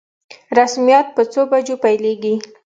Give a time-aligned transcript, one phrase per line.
[0.57, 2.35] رسميات په څو بجو پیلیږي؟